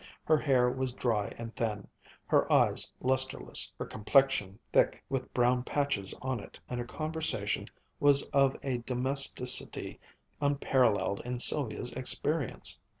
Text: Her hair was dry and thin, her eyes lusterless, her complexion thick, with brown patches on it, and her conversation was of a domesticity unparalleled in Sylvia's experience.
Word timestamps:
Her 0.25 0.39
hair 0.39 0.67
was 0.67 0.93
dry 0.93 1.31
and 1.37 1.55
thin, 1.55 1.87
her 2.25 2.51
eyes 2.51 2.91
lusterless, 3.01 3.71
her 3.77 3.85
complexion 3.85 4.57
thick, 4.73 5.03
with 5.09 5.31
brown 5.31 5.61
patches 5.63 6.11
on 6.23 6.39
it, 6.39 6.59
and 6.67 6.79
her 6.79 6.87
conversation 6.87 7.67
was 7.99 8.23
of 8.29 8.57
a 8.63 8.79
domesticity 8.79 9.99
unparalleled 10.41 11.19
in 11.23 11.37
Sylvia's 11.37 11.91
experience. 11.91 12.79